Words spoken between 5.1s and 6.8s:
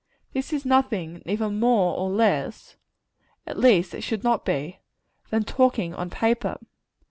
than talking on paper.